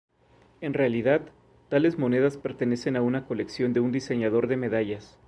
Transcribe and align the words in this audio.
En 0.61 0.73
realidad, 0.73 1.27
tales 1.69 1.99
monedas 1.99 2.35
pertenecen 2.35 2.95
a 2.95 3.03
una 3.03 3.27
colección 3.27 3.71
de 3.71 3.81
un 3.81 3.91
diseñador 3.91 4.47
de 4.47 4.57
medallas. 4.57 5.19